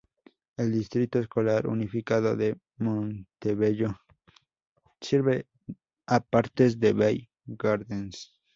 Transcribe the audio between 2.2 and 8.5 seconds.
de Montebello sirve a partes de Bell Gardens.